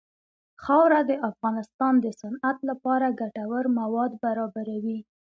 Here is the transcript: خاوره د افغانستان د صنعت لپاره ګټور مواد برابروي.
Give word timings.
خاوره 0.63 0.99
د 1.09 1.11
افغانستان 1.29 1.93
د 2.03 2.05
صنعت 2.21 2.57
لپاره 2.69 3.15
ګټور 3.19 3.65
مواد 3.79 4.11
برابروي. 4.23 4.99